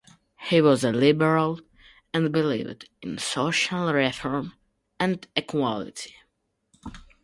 [0.45, 1.59] He was a liberal
[2.11, 4.53] and believed in social reform
[4.99, 6.15] and equality.